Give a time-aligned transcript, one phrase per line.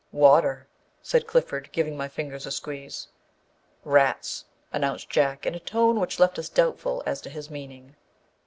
[0.29, 0.67] "Water,"
[1.03, 3.09] said Clifford, giving my fingers a squeeze."
[3.85, 7.95] Eats/' announced Jack, in a tone which left us doubtful as to his meaning.